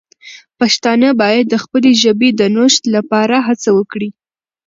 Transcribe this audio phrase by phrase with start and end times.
[0.59, 4.09] پښتانه باید د خپلې ژبې د نوښت لپاره هڅه وکړي.